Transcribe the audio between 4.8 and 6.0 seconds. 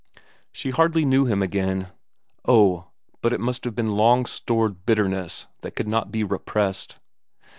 bitterness that would